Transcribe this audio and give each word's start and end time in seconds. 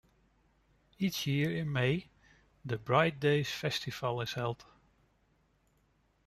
Each 0.97 1.27
year 1.27 1.55
in 1.55 1.71
May, 1.71 2.07
the 2.65 2.79
Bright 2.79 3.19
Days 3.19 3.51
festival 3.51 4.19
is 4.21 4.33
held. 4.33 4.65